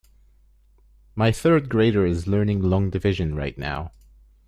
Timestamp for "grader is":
1.69-2.25